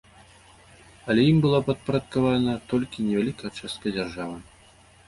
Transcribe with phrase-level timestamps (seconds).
[1.13, 4.37] Але ім была падпарадкавана толькі невялікая частка дзяржавы.